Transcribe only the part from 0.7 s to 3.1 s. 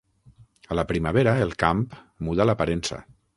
la primavera el camp muda l'aparença.